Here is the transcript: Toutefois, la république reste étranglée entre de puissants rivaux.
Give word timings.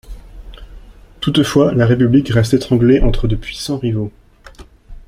Toutefois, 1.19 1.73
la 1.75 1.85
république 1.85 2.29
reste 2.29 2.55
étranglée 2.55 3.01
entre 3.01 3.27
de 3.27 3.35
puissants 3.35 3.77
rivaux. 3.77 4.11